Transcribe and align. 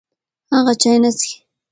هغه 0.55 0.73
چای 0.81 0.97
نه 1.03 1.11
څښي. 1.17 1.35